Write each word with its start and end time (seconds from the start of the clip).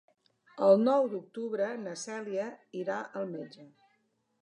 El 0.67 0.81
nou 0.85 1.09
d'octubre 1.11 1.69
na 1.83 1.95
Cèlia 2.07 2.51
irà 2.83 3.01
al 3.21 3.33
metge. 3.39 3.71